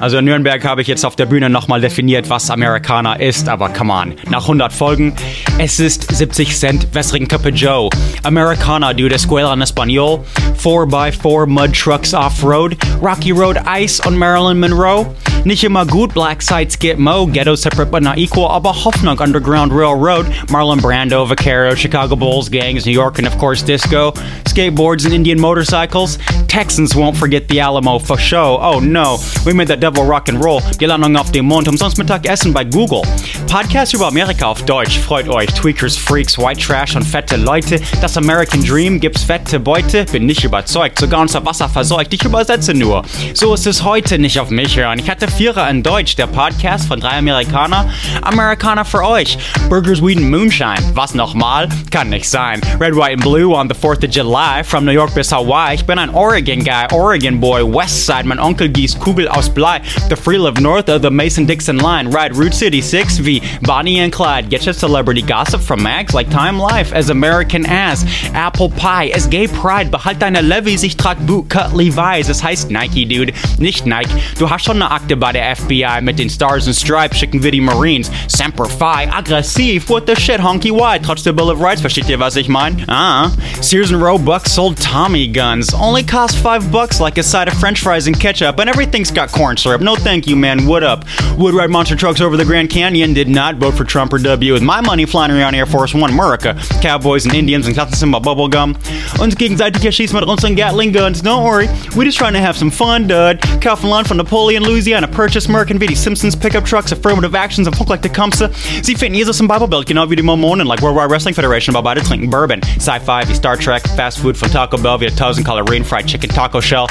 Also 0.00 0.16
in 0.16 0.24
Nürnberg 0.24 0.64
habe 0.64 0.80
ich 0.80 0.88
jetzt 0.88 1.04
auf 1.04 1.14
der 1.14 1.26
Bühne 1.26 1.50
nochmal 1.50 1.82
definiert, 1.82 2.30
was 2.30 2.50
Amerikaner 2.50 3.20
ist, 3.20 3.50
aber 3.50 3.68
come 3.68 3.92
on. 3.92 4.14
Nach 4.30 4.42
100 4.42 4.72
Folgen, 4.72 5.14
es 5.58 5.78
ist 5.78 6.16
70 6.16 6.56
Cent 6.56 6.94
wässrigen 6.94 7.28
Cuppe 7.28 7.50
Joe. 7.50 7.90
Americana, 8.22 8.94
dude, 8.94 9.14
Escuela 9.14 9.52
en 9.52 9.60
Español. 9.60 10.24
4x4 10.62 11.46
Mud 11.46 11.72
Trucks 11.74 12.14
Off-Road. 12.14 12.78
Rocky 13.02 13.32
Road 13.32 13.58
Ice 13.66 14.00
on 14.06 14.16
Marilyn 14.16 14.58
Monroe. 14.58 15.06
Nicht 15.44 15.64
immer 15.64 15.86
gut, 15.86 16.12
Black 16.12 16.42
Sites 16.42 16.78
get 16.78 16.98
mo. 16.98 17.26
Ghetto 17.26 17.54
separate 17.54 17.90
but 17.90 18.02
not 18.02 18.18
equal, 18.18 18.48
aber 18.48 18.72
Hoffnung 18.72 19.18
Underground 19.20 19.72
Railroad. 19.72 20.26
Marlon 20.48 20.80
Brando, 20.80 21.26
Vaquero, 21.26 21.74
Chicago 21.74 22.14
Bulls, 22.14 22.50
gangs, 22.50 22.84
New 22.84 22.92
York, 22.92 23.18
and 23.18 23.26
of 23.26 23.38
course 23.38 23.62
disco. 23.62 24.12
Skateboards 24.44 25.04
and 25.06 25.14
Indian 25.14 25.40
motorcycles. 25.40 26.18
Texans 26.46 26.94
won't 26.94 27.16
forget 27.16 27.48
the 27.48 27.60
Alamo 27.60 27.98
for 27.98 28.18
show. 28.18 28.58
Oh 28.60 28.80
no, 28.80 29.18
we 29.46 29.54
made 29.54 29.68
that 29.68 29.80
Devil 29.90 30.04
Rock 30.04 30.28
and 30.28 30.44
Roll. 30.44 30.62
Die 30.80 30.86
Landung 30.86 31.16
auf 31.16 31.32
dem 31.32 31.46
Mond, 31.46 31.66
umsonst 31.66 31.98
Mittagessen 31.98 32.52
bei 32.52 32.62
Google. 32.62 33.02
Podcast 33.48 33.92
über 33.92 34.06
Amerika 34.06 34.46
auf 34.46 34.62
Deutsch. 34.62 35.00
Freut 35.00 35.28
euch. 35.28 35.48
Tweakers, 35.48 35.96
Freaks, 35.96 36.38
White 36.38 36.60
Trash 36.60 36.94
und 36.94 37.02
fette 37.02 37.36
Leute. 37.36 37.80
Das 38.00 38.16
American 38.16 38.64
Dream 38.64 39.00
gibt's 39.00 39.24
fette 39.24 39.58
Beute. 39.58 40.04
Bin 40.04 40.26
nicht 40.26 40.44
überzeugt, 40.44 41.00
sogar 41.00 41.22
unser 41.22 41.44
Wasser 41.44 41.68
verseucht. 41.68 42.14
Ich 42.14 42.22
übersetze 42.24 42.72
nur. 42.72 43.02
So 43.34 43.52
ist 43.52 43.66
es 43.66 43.82
heute 43.82 44.20
nicht 44.20 44.38
auf 44.38 44.50
mich 44.50 44.76
hören. 44.76 45.00
Ich 45.00 45.10
hatte 45.10 45.26
Vierer 45.26 45.68
in 45.68 45.82
Deutsch, 45.82 46.14
der 46.14 46.28
Podcast 46.28 46.86
von 46.86 47.00
drei 47.00 47.18
Amerikaner. 47.18 47.90
Amerikaner 48.22 48.84
für 48.84 49.02
euch. 49.04 49.38
Burgers, 49.68 50.00
Weed 50.00 50.18
and 50.18 50.30
Moonshine. 50.30 50.92
Was 50.94 51.14
nochmal? 51.14 51.68
Kann 51.90 52.10
nicht 52.10 52.30
sein. 52.30 52.60
Red, 52.78 52.94
White 52.94 53.14
and 53.14 53.22
Blue 53.22 53.56
on 53.56 53.68
the 53.68 53.74
4th 53.74 54.06
of 54.06 54.14
July. 54.14 54.62
From 54.62 54.84
New 54.84 54.92
York 54.92 55.12
bis 55.16 55.32
Hawaii. 55.32 55.74
Ich 55.74 55.84
bin 55.84 55.98
ein 55.98 56.10
Oregon 56.10 56.62
Guy, 56.62 56.86
Oregon 56.92 57.40
Boy, 57.40 57.64
West 57.64 58.06
Side. 58.06 58.22
Mein 58.24 58.38
Onkel 58.38 58.68
gießt 58.68 59.00
Kugel 59.00 59.26
aus 59.26 59.50
Blei. 59.50 59.79
The 60.08 60.16
free 60.16 60.38
live 60.38 60.60
north 60.60 60.88
of 60.88 61.02
the 61.02 61.10
Mason-Dixon 61.10 61.78
line. 61.78 62.10
Ride 62.10 62.36
Route 62.36 62.54
City 62.54 62.80
6 62.80 63.24
wie 63.24 63.42
Bonnie 63.62 64.00
and 64.00 64.12
Clyde. 64.12 64.50
Get 64.50 64.64
your 64.66 64.74
celebrity 64.74 65.22
gossip 65.22 65.60
from 65.60 65.82
mags 65.82 66.14
like 66.14 66.30
Time 66.30 66.58
Life 66.58 66.92
as 66.92 67.10
American 67.10 67.66
Ass. 67.66 68.04
Apple 68.34 68.70
Pie 68.70 69.10
as 69.14 69.26
Gay 69.26 69.46
Pride. 69.46 69.90
Behalt 69.90 70.20
deine 70.20 70.40
Levies, 70.42 70.82
ich 70.82 70.96
trag 70.96 71.18
Bootcut 71.26 71.72
Levi's. 71.74 72.28
Es 72.28 72.42
heißt 72.42 72.70
Nike, 72.70 73.06
Dude. 73.06 73.32
Nicht 73.58 73.86
Nike. 73.86 74.10
Du 74.38 74.50
hast 74.50 74.64
schon 74.64 74.76
eine 74.82 74.90
Akte 74.90 75.16
bei 75.16 75.32
der 75.32 75.56
FBI 75.56 76.00
mit 76.02 76.18
den 76.18 76.28
Stars 76.28 76.66
and 76.66 76.76
Stripes. 76.76 77.18
Schicken 77.18 77.42
wir 77.42 77.50
die 77.50 77.60
Marines. 77.60 78.10
Semper 78.28 78.66
Fi. 78.66 79.08
Aggressiv. 79.10 79.88
What 79.88 80.06
the 80.06 80.16
shit, 80.16 80.40
honky 80.40 80.70
wide. 80.70 81.02
Trotz 81.04 81.22
der 81.22 81.32
Bill 81.32 81.50
of 81.50 81.60
Rights. 81.60 81.80
Versteht 81.80 82.08
ihr, 82.08 82.18
was 82.18 82.36
ich 82.36 82.48
mein? 82.48 82.84
Ah. 82.88 83.30
Sears 83.60 83.92
and 83.92 84.02
Roebuck 84.02 84.46
sold 84.48 84.80
Tommy 84.82 85.28
guns. 85.28 85.72
Only 85.74 86.02
cost 86.02 86.36
five 86.36 86.70
bucks 86.72 87.00
like 87.00 87.18
a 87.18 87.22
side 87.22 87.48
of 87.48 87.54
french 87.54 87.80
fries 87.80 88.06
and 88.06 88.18
ketchup. 88.18 88.58
And 88.58 88.68
everything's 88.68 89.12
got 89.12 89.30
corn 89.30 89.56
syrup. 89.56 89.69
No 89.78 89.94
thank 89.94 90.26
you, 90.26 90.36
man. 90.36 90.66
What 90.66 90.82
up? 90.82 91.04
Would 91.38 91.54
ride 91.54 91.70
monster 91.70 91.94
trucks 91.94 92.20
over 92.20 92.36
the 92.36 92.44
Grand 92.44 92.70
Canyon. 92.70 93.14
Did 93.14 93.28
not 93.28 93.56
vote 93.56 93.74
for 93.74 93.84
Trump 93.84 94.12
or 94.12 94.18
W. 94.18 94.52
With 94.52 94.62
my 94.62 94.80
money 94.80 95.06
flying 95.06 95.30
around 95.30 95.54
Air 95.54 95.66
Force 95.66 95.94
One 95.94 96.10
America. 96.10 96.58
Cowboys 96.82 97.24
and 97.24 97.34
Indians 97.34 97.66
and 97.66 97.76
klatzen 97.76 98.08
mal 98.08 98.20
bubblegum. 98.20 98.76
Uns 99.20 99.36
gegenseitig 99.36 99.84
erschießen 99.84 100.18
mit 100.18 100.28
unseren 100.28 100.56
Gatling 100.56 100.92
guns. 100.92 101.22
Don't 101.22 101.44
worry. 101.44 101.68
We're 101.94 102.04
just 102.04 102.18
trying 102.18 102.34
to 102.34 102.40
have 102.40 102.56
some 102.56 102.70
fun, 102.70 103.06
dud. 103.06 103.40
Kaufen 103.60 103.90
von 104.04 104.16
Napoleon, 104.16 104.64
Louisiana. 104.64 105.06
Purchase 105.06 105.48
Merkin 105.50 105.80
wie 105.80 105.86
die 105.86 105.94
Simpsons 105.94 106.34
pickup 106.34 106.64
trucks. 106.64 106.92
Affirmative 106.92 107.34
actions 107.34 107.68
und 107.68 107.76
Funk 107.76 107.90
like 107.90 108.02
Tecumseh. 108.02 108.50
Sie 108.82 108.94
finden 108.94 109.16
Jesus 109.16 109.40
im 109.40 109.48
Biblebild, 109.48 109.86
genau 109.86 110.10
wie 110.10 110.16
die 110.16 110.22
Mormonen. 110.22 110.66
Like 110.66 110.82
World 110.82 110.96
Wide 110.96 111.10
Wrestling 111.10 111.34
Federation, 111.34 111.76
aber 111.76 111.82
beide 111.82 112.02
trinken 112.02 112.28
Bourbon. 112.30 112.60
Sci-Fi 112.78 113.28
wie 113.28 113.34
Star 113.34 113.56
Trek. 113.56 113.82
Fast 113.96 114.18
Food 114.18 114.36
von 114.36 114.50
Taco 114.50 114.76
Bell 114.78 115.00
wie 115.00 115.06
1000 115.06 115.46
Kalorien 115.46 115.84
Fried 115.84 116.06
Chicken 116.06 116.30
Taco 116.30 116.60
Shell. 116.60 116.86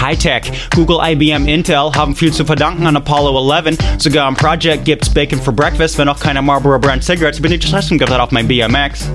High-Tech. 0.00 0.50
Google, 0.74 0.98
IBM, 1.02 1.48
Intel 1.48 1.92
haben 1.94 2.14
viel 2.20 2.34
zu 2.34 2.44
verdanken 2.44 2.86
an 2.86 2.96
Apollo 2.96 3.50
11. 3.50 3.78
Sogar 3.96 4.28
im 4.28 4.34
Project 4.34 4.84
gibt's 4.84 5.08
Bacon 5.08 5.40
for 5.40 5.54
Breakfast, 5.54 5.96
wenn 5.96 6.06
auch 6.06 6.20
keine 6.20 6.42
Marlboro 6.42 6.78
Brand 6.78 7.02
Cigarettes. 7.02 7.40
Bin 7.40 7.50
ich 7.50 7.66
Stressen 7.66 7.96
gerade 7.96 8.22
auf 8.22 8.30
mein 8.30 8.46
BMX. 8.46 9.08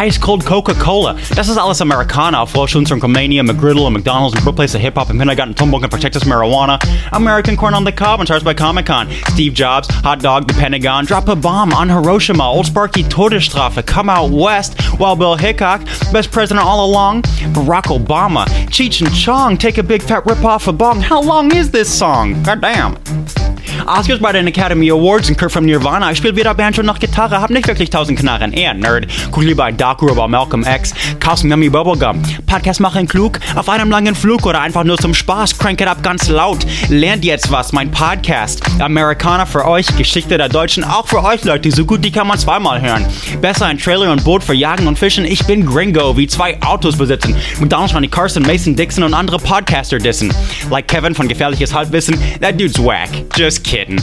Ice 0.00 0.20
Cold 0.20 0.46
Coca-Cola. 0.46 1.16
Das 1.34 1.48
ist 1.48 1.58
alles 1.58 1.80
Amerikaner. 1.80 2.46
Vorschulung 2.46 2.86
von 2.86 3.00
Comania, 3.00 3.42
McGriddle 3.42 3.82
und 3.82 3.94
McDonald's 3.94 4.36
und 4.36 4.44
Birthplace 4.44 4.76
of 4.76 4.82
Hip-Hop 4.82 5.10
im 5.10 5.18
Kindergarten, 5.18 5.52
Tumbuk 5.56 5.82
und 5.82 5.90
Protectus 5.90 6.24
Marijuana. 6.24 6.78
American 7.10 7.56
Corn 7.56 7.74
on 7.74 7.84
the 7.84 7.90
Cob 7.90 8.20
und 8.20 8.26
stars 8.26 8.44
by 8.44 8.54
Comic-Con. 8.54 9.08
Steve 9.32 9.52
Jobs, 9.52 9.88
Hot 10.04 10.22
Dog, 10.22 10.46
The 10.46 10.54
Pentagon. 10.54 11.06
Drop 11.06 11.28
a 11.28 11.34
bomb 11.34 11.72
on 11.72 11.88
Hiroshima. 11.88 12.48
Old 12.48 12.66
Sparky, 12.66 13.02
Todesstrafe. 13.02 13.84
Come 13.84 14.08
out 14.08 14.30
west. 14.30 14.76
Wild 15.00 15.18
Bill 15.18 15.34
Hickok, 15.34 15.84
best 16.12 16.30
president 16.30 16.64
all 16.64 16.86
along. 16.86 17.22
Barack 17.52 17.86
Obama. 17.86 18.44
Cheech 18.68 19.04
and 19.04 19.12
Chong, 19.12 19.56
take 19.56 19.78
a 19.78 19.82
big 19.82 20.02
fat 20.02 20.24
rip 20.24 20.44
off 20.44 20.68
a 20.68 20.72
bong. 20.72 21.00
How 21.00 21.20
long 21.20 21.52
is 21.54 21.72
this 21.72 21.88
song? 21.88 22.27
God 22.34 22.60
damn. 22.60 23.37
Oscars 23.86 24.18
bei 24.20 24.32
den 24.32 24.46
Academy 24.46 24.90
Awards 24.90 25.28
und 25.28 25.38
Kurt 25.38 25.52
from 25.52 25.64
Nirvana. 25.64 26.10
Ich 26.10 26.18
spiele 26.18 26.36
weder 26.36 26.54
Banjo 26.54 26.82
noch 26.82 26.98
Gitarre, 26.98 27.40
hab 27.40 27.50
nicht 27.50 27.66
wirklich 27.68 27.90
tausend 27.90 28.18
Knarren. 28.18 28.52
Eher 28.52 28.74
Nerd. 28.74 29.06
Guck 29.30 29.44
lieber 29.44 29.64
ein 29.64 29.76
Doku 29.76 30.08
über 30.08 30.28
Malcolm 30.28 30.64
X. 30.64 30.94
Kaufst 31.20 31.44
Yummy 31.44 31.68
Bubblegum. 31.68 32.22
Podcast 32.46 32.80
machen 32.80 33.06
klug. 33.06 33.38
Auf 33.54 33.68
einem 33.68 33.90
langen 33.90 34.14
Flug 34.14 34.46
oder 34.46 34.60
einfach 34.60 34.84
nur 34.84 34.98
zum 34.98 35.14
Spaß. 35.14 35.58
Crank 35.58 35.80
it 35.80 35.86
up 35.86 36.02
ganz 36.02 36.28
laut. 36.28 36.58
Lernt 36.88 37.24
jetzt 37.24 37.50
was. 37.50 37.72
Mein 37.72 37.90
Podcast. 37.90 38.62
Amerikaner 38.80 39.46
für 39.46 39.66
euch. 39.66 39.86
Geschichte 39.96 40.38
der 40.38 40.48
Deutschen. 40.48 40.84
Auch 40.84 41.06
für 41.06 41.22
euch 41.22 41.44
Leute. 41.44 41.70
So 41.70 41.84
gut, 41.84 42.04
die 42.04 42.10
kann 42.10 42.26
man 42.26 42.38
zweimal 42.38 42.80
hören. 42.80 43.04
Besser 43.40 43.66
ein 43.66 43.78
Trailer 43.78 44.12
und 44.12 44.24
Boot 44.24 44.42
für 44.42 44.54
Jagen 44.54 44.86
und 44.86 44.98
Fischen. 44.98 45.24
Ich 45.24 45.46
bin 45.46 45.66
Gringo. 45.66 46.16
Wie 46.16 46.26
zwei 46.26 46.60
Autos 46.62 46.96
besitzen. 46.96 47.36
McDonald's, 47.60 47.94
Ronnie 47.94 48.08
Carson, 48.08 48.42
Mason 48.42 48.74
Dixon 48.74 49.04
und 49.04 49.14
andere 49.14 49.38
Podcaster 49.38 49.98
dissen. 49.98 50.32
Like 50.70 50.88
Kevin 50.88 51.14
von 51.14 51.28
Gefährliches 51.28 51.74
Halbwissen. 51.74 52.18
That 52.40 52.58
dude's 52.58 52.78
whack. 52.78 53.10
Just 53.36 53.64
kidding. 53.68 54.00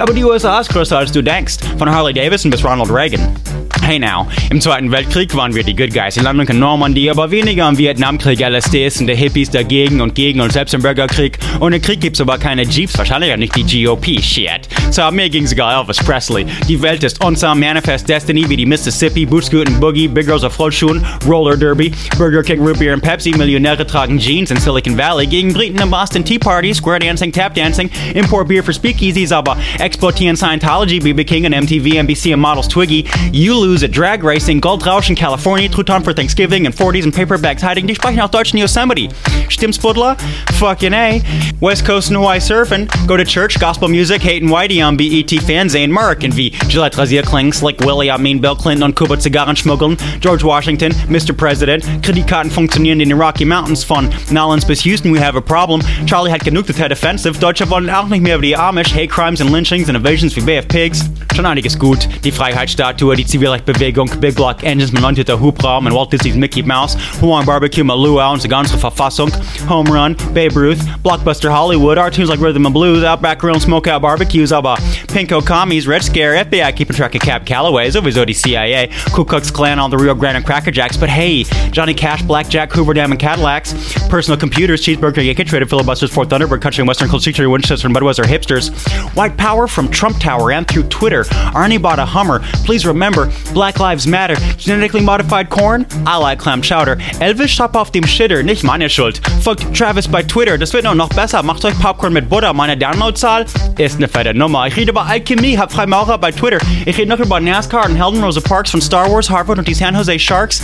Aber 0.00 0.14
die 0.14 0.22
USA 0.22 0.60
ist 0.60 0.70
größer 0.70 0.96
als 0.96 1.10
du 1.10 1.22
denkst. 1.22 1.56
Von 1.76 1.90
Harley 1.90 2.14
Davidson 2.14 2.50
bis 2.50 2.64
Ronald 2.64 2.90
Reagan. 2.90 3.34
Hey 3.82 3.98
now, 3.98 4.26
im 4.50 4.60
Zweiten 4.60 4.90
Weltkrieg 4.92 5.34
waren 5.34 5.54
wir 5.54 5.64
die 5.64 5.74
Good 5.74 5.92
Guys. 5.92 6.14
Die 6.14 6.20
Landung 6.20 6.46
in 6.46 6.58
Normandie, 6.58 7.10
aber 7.10 7.30
weniger 7.30 7.68
im 7.68 7.76
Vietnamkrieg. 7.78 8.40
LSDs 8.40 9.00
und 9.00 9.06
der 9.08 9.16
Hippies 9.16 9.50
dagegen 9.50 10.00
und 10.00 10.14
gegen 10.14 10.40
und 10.40 10.52
selbst 10.52 10.74
im 10.74 10.82
Bürgerkrieg. 10.82 11.38
Ohne 11.58 11.80
Krieg 11.80 12.00
gibt's 12.00 12.20
aber 12.20 12.38
keine 12.38 12.62
Jeeps, 12.62 12.96
wahrscheinlich 12.96 13.32
auch 13.32 13.36
nicht 13.36 13.56
die 13.56 13.84
GOP. 13.84 14.20
Shit. 14.20 14.68
So, 14.90 15.10
mir 15.10 15.28
ging's 15.28 15.52
egal, 15.52 15.74
Elvis 15.74 15.98
Presley. 15.98 16.46
Die 16.66 16.80
Welt 16.80 17.04
ist 17.04 17.22
unser 17.22 17.54
Manifest 17.54 18.08
Destiny 18.08 18.48
wie 18.48 18.56
die 18.56 18.66
Mississippi, 18.66 19.26
Bootscooten 19.26 19.78
Boogie, 19.78 20.08
Big 20.08 20.26
Girls 20.26 20.42
auf 20.44 20.58
Rollschuhen, 20.58 21.04
Roller 21.26 21.56
Derby, 21.56 21.92
Burger 22.16 22.42
King, 22.42 22.60
Root 22.66 22.78
Beer 22.78 22.94
und 22.94 23.02
Pepsi, 23.02 23.30
Millionäre 23.32 23.86
tragen 23.86 24.18
Jeans 24.18 24.50
in 24.50 24.56
Silicon 24.56 24.96
Valley, 24.96 25.26
gegen 25.26 25.52
Briten 25.52 25.78
im 25.78 25.90
Boston 25.90 26.24
Tea 26.24 26.38
Party, 26.38 26.72
Square 26.74 27.00
Dancing, 27.00 27.30
Tap 27.30 27.54
Dancing, 27.54 27.90
Import 28.14 28.48
Beer 28.48 28.64
für 28.64 28.72
Speakeasies, 28.72 29.30
aber 29.30 29.58
exportieren 29.78 30.36
Scientology, 30.36 31.00
BB 31.00 31.24
King 31.24 31.44
und 31.46 31.52
MTV, 31.52 31.98
NBC 31.98 32.32
and 32.32 32.42
Models 32.42 32.66
Twiggy. 32.68 33.04
You 33.30 33.54
lose 33.54 33.84
at 33.84 33.94
drag 33.94 34.24
racing, 34.24 34.60
Goldrausch 34.60 35.10
in 35.10 35.16
California, 35.16 35.68
Truthahn 35.68 36.02
for 36.02 36.14
Thanksgiving 36.14 36.66
and 36.66 36.74
40s 36.74 37.04
and 37.04 37.14
paperbacks 37.14 37.60
hiding. 37.62 37.86
Die 37.86 37.94
sprechen 37.94 38.20
auch 38.20 38.30
Deutsch 38.30 38.54
in 38.54 38.58
Yosemite. 38.60 39.10
Stimmt's, 39.50 39.78
Buddler? 39.78 40.16
Fucking 40.54 40.94
A. 40.94 41.22
West 41.60 41.84
Coast 41.84 42.08
and 42.08 42.16
Hawaii 42.16 42.38
surfing. 42.38 42.88
Go 43.06 43.16
to 43.16 43.24
church, 43.24 43.58
gospel 43.60 43.88
music, 43.88 44.22
hate 44.22 44.42
and 44.42 44.50
Whitey 44.50 44.82
on 44.82 44.96
BET 44.96 45.30
Fernsehen, 45.42 45.90
American 45.90 46.34
wie 46.36 46.50
Gillette 46.68 46.96
Rasierklingen, 46.96 47.52
like 47.62 47.80
Willie, 47.80 48.10
I 48.10 48.18
mean 48.18 48.40
Bill 48.40 48.56
Clinton 48.56 48.84
und 48.84 48.96
Kuba 48.96 49.18
Zigarren 49.18 49.56
schmuggeln, 49.56 49.96
George 50.20 50.44
Washington, 50.44 50.94
Mr. 51.08 51.32
President, 51.32 51.84
Kreditkarten 52.02 52.50
funktionieren 52.50 53.00
in 53.00 53.08
den 53.08 53.20
Rocky 53.20 53.44
Mountains 53.44 53.84
von 53.84 54.08
Nolens 54.30 54.64
bis 54.64 54.84
Houston, 54.84 55.12
we 55.12 55.20
have 55.20 55.36
a 55.36 55.40
problem. 55.40 55.82
Charlie 56.06 56.30
hat 56.30 56.44
genug, 56.44 56.66
Tet 56.66 56.92
Offensive. 56.92 57.38
Deutsche 57.38 57.68
wollen 57.70 57.90
auch 57.90 58.06
nicht 58.08 58.22
mehr 58.22 58.40
wie 58.40 58.48
die 58.48 58.56
Amish, 58.56 58.94
Hate 58.94 59.08
Crimes 59.08 59.40
and 59.40 59.50
Lynchings 59.50 59.88
and 59.88 59.96
Invasions 59.98 60.36
wie 60.36 60.58
of 60.58 60.68
Pigs. 60.68 61.10
Schon 61.34 61.46
einiges 61.46 61.78
gut. 61.78 62.08
Die 62.24 62.32
Freiheitsstatue, 62.32 63.14
die 63.16 63.26
Zivilrechtbewegung, 63.26 64.10
Big 64.20 64.34
Block 64.34 64.62
Engines 64.62 64.92
mit 64.92 65.02
19. 65.02 65.40
Hubraum 65.40 65.86
und 65.86 65.94
Walt 65.94 66.12
Disney's 66.12 66.34
Mickey 66.34 66.62
Mouse, 66.62 66.96
Hawaiian 67.20 67.46
Barbecue 67.46 67.84
Luau 67.84 68.32
und 68.32 68.42
die 68.42 68.48
Verfassung, 68.48 69.30
Home 69.68 69.86
Run, 69.86 70.14
Babe 70.32 70.56
Ruth, 70.56 70.78
Blockbuster 71.02 71.50
Hollywood, 71.50 71.98
cartoons 71.98 72.28
like 72.28 72.40
Rhythm 72.40 72.66
and 72.66 72.72
Blues, 72.72 73.04
Outback 73.04 73.38
Grill 73.38 73.56
Smokeout 73.56 74.00
Barbecues, 74.00 74.52
aber 74.52 74.76
Pinko 75.08 75.44
Commies, 75.44 75.86
Red 75.86 76.02
Scare, 76.02 76.44
FBI 76.44 76.74
keeping 76.74 76.96
track 76.96 77.14
of 77.14 77.20
Cab 77.20 77.44
Calloway, 77.44 77.88
sowieso 77.88 78.24
die 78.26 78.32
CIA, 78.32 78.88
Ku 79.12 79.24
Klux 79.24 79.50
Klan 79.50 79.78
on 79.78 79.90
the 79.90 79.96
Rio 79.96 80.14
Grande 80.14 80.36
and 80.36 80.46
Cracker 80.46 80.70
Jacks, 80.70 80.96
but 80.96 81.08
hey, 81.08 81.44
Johnny 81.70 81.94
Cash, 81.94 82.22
Blackjack, 82.22 82.72
Hoover 82.72 82.94
Dam 82.94 83.10
and 83.10 83.20
Cadillacs, 83.20 83.74
personal 84.08 84.38
computers, 84.38 84.82
cheeseburger, 84.82 85.24
Yankee 85.24 85.44
Traded, 85.44 85.68
filibusters, 85.68 86.10
Ford 86.12 86.28
Thunderbird, 86.28 86.62
Country 86.62 86.82
and 86.82 86.88
Western, 86.88 87.08
Cold 87.08 87.22
Secretary, 87.22 87.48
Winchester, 87.48 87.86
and 87.86 87.94
Budweiser 87.96 88.24
hipsters, 88.24 88.70
white 89.14 89.36
power 89.36 89.66
from 89.66 89.88
Trump 89.90 90.18
Tower 90.18 90.52
and 90.52 90.66
through 90.66 90.84
Twitter, 90.84 91.24
Arnie 91.54 91.80
bought 91.80 91.98
a 91.98 92.04
Hummer, 92.04 92.40
please 92.64 92.86
remember, 92.86 93.30
Black 93.52 93.80
Lives 93.80 94.06
Matter, 94.06 94.36
genetically 94.56 95.00
modified 95.02 95.50
corn, 95.50 95.86
I 96.06 96.16
like 96.16 96.38
clam 96.38 96.62
chowder, 96.62 96.96
Elvis 97.20 97.48
Shop 97.48 97.76
auf 97.76 97.92
dem 97.92 98.04
Shitter, 98.04 98.42
nicht 98.42 98.64
meine 98.64 98.88
Schuld, 98.88 99.20
folgt 99.42 99.76
Travis 99.76 100.08
bei 100.08 100.22
Twitter, 100.22 100.58
das 100.58 100.72
wird 100.72 100.84
noch 100.84 101.08
besser, 101.10 101.42
macht 101.42 101.64
euch 101.64 101.78
Popcorn 101.78 102.12
mit 102.12 102.28
Butter, 102.28 102.52
meine 102.52 102.76
Downloadzahl 102.76 103.46
ist 103.78 103.96
eine 103.96 104.08
fette 104.08 104.34
Nummer, 104.34 104.66
ich 104.66 104.76
rede 104.76 104.90
über 104.90 105.06
Alchemie, 105.06 105.58
hab 105.58 105.72
Freimaurer 105.72 106.18
bei 106.18 106.32
Twitter, 106.32 106.58
ich 106.84 106.96
rede 106.98 107.08
noch 107.08 107.18
über 107.18 107.40
NASCAR 107.40 107.86
und 107.86 107.96
Helden 107.96 108.22
Rosa 108.22 108.40
Parks 108.40 108.70
von 108.70 108.80
Star 108.80 109.10
Wars, 109.10 109.30
Harvard 109.30 109.58
und 109.58 109.68
die 109.68 109.74
San 109.74 109.94
Jose 109.94 110.18
Sharks, 110.18 110.62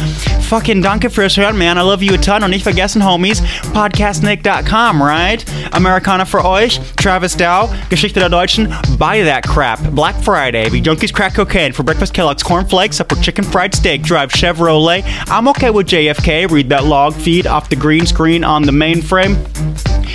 fucking 0.49 0.83
danke 0.83 1.11
fürs 1.11 1.37
Hören, 1.37 1.57
man, 1.57 1.77
I 1.77 1.81
love 1.81 2.05
you 2.05 2.15
a 2.15 2.19
ton. 2.19 2.43
Und 2.43 2.51
nicht 2.51 2.63
vergessen, 2.63 3.05
Homies, 3.05 3.43
podcastnick.com, 3.73 5.03
right? 5.03 5.45
Americana 5.73 6.25
für 6.25 6.45
euch, 6.45 6.81
Travis 6.97 7.37
Dow, 7.37 7.69
Geschichte 7.91 8.21
der 8.21 8.29
Deutschen, 8.29 8.73
buy 8.99 9.25
that 9.25 9.47
crap, 9.47 9.79
Black 9.95 10.15
Friday, 10.23 10.71
wie 10.73 10.81
Junkies 10.81 11.13
crack 11.13 11.35
cocaine, 11.35 11.73
for 11.73 11.85
breakfast 11.85 12.15
Kellogg's 12.15 12.45
cornflakes, 12.45 13.01
upper 13.01 13.17
chicken 13.21 13.45
fried 13.45 13.75
steak, 13.75 14.03
drive 14.03 14.31
Chevrolet, 14.31 15.05
I'm 15.29 15.49
okay 15.49 15.71
with 15.71 15.87
JFK, 15.87 16.51
read 16.51 16.69
that 16.71 16.85
log 16.85 17.15
feed 17.15 17.47
off 17.47 17.69
the 17.69 17.77
green 17.77 18.07
screen 18.07 18.45
on 18.55 18.65
the 18.65 18.73
mainframe. 18.73 19.37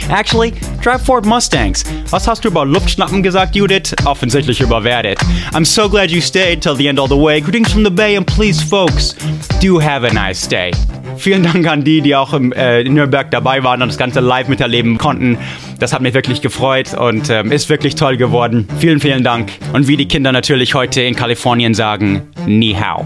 Actually, 0.09 0.51
drive 0.81 1.01
Ford 1.01 1.25
Mustangs. 1.25 1.83
Was 2.09 2.27
hast 2.27 2.43
du 2.43 2.47
über 2.49 2.65
Luftschnappen 2.65 3.21
gesagt, 3.21 3.55
Judith? 3.55 3.93
Offensichtlich 4.05 4.61
überwertet. 4.61 5.19
I'm 5.53 5.65
so 5.65 5.89
glad 5.89 6.09
you 6.09 6.21
stayed 6.21 6.61
till 6.61 6.75
the 6.75 6.87
end 6.87 6.99
all 6.99 7.07
the 7.07 7.15
way. 7.15 7.41
Greetings 7.41 7.71
from 7.71 7.83
the 7.83 7.91
Bay 7.91 8.15
and 8.15 8.25
please, 8.25 8.61
folks, 8.61 9.15
do 9.61 9.79
have 9.79 10.07
a 10.07 10.13
nice 10.13 10.47
day. 10.47 10.71
Vielen 11.17 11.43
Dank 11.43 11.67
an 11.67 11.83
die, 11.83 12.01
die 12.01 12.15
auch 12.15 12.33
im, 12.33 12.53
äh, 12.53 12.81
in 12.81 12.93
Nürnberg 12.93 13.29
dabei 13.29 13.61
waren 13.63 13.81
und 13.81 13.89
das 13.89 13.97
Ganze 13.97 14.21
live 14.21 14.47
miterleben 14.47 14.97
konnten. 14.97 15.37
Das 15.77 15.91
hat 15.91 16.01
mich 16.01 16.13
wirklich 16.13 16.41
gefreut 16.41 16.93
und 16.93 17.29
ähm, 17.29 17.51
ist 17.51 17.69
wirklich 17.69 17.95
toll 17.95 18.15
geworden. 18.15 18.67
Vielen, 18.79 19.01
vielen 19.01 19.23
Dank. 19.23 19.51
Und 19.73 19.87
wie 19.87 19.97
die 19.97 20.07
Kinder 20.07 20.31
natürlich 20.31 20.75
heute 20.75 21.01
in 21.01 21.15
Kalifornien 21.15 21.73
sagen, 21.73 22.21
Ni 22.47 22.73
hao. 22.73 23.05